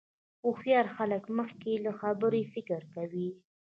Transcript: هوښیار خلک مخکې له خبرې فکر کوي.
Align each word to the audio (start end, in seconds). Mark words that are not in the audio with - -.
هوښیار 0.43 0.87
خلک 0.95 1.23
مخکې 1.37 1.71
له 1.85 1.91
خبرې 1.99 2.41
فکر 2.53 2.81
کوي. 2.93 3.29